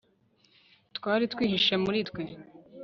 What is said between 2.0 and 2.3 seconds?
twe